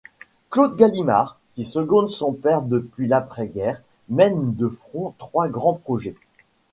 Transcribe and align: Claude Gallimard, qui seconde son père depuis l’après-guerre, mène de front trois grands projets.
Claude 0.49 0.77
Gallimard, 0.77 1.37
qui 1.53 1.63
seconde 1.63 2.09
son 2.09 2.33
père 2.33 2.63
depuis 2.63 3.05
l’après-guerre, 3.07 3.83
mène 4.09 4.55
de 4.55 4.67
front 4.67 5.13
trois 5.19 5.47
grands 5.47 5.75
projets. 5.75 6.15